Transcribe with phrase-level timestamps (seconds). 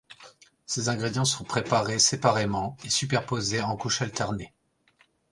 [0.65, 4.51] Ces ingrédients sont préparés séparément et superposés en couches alternées.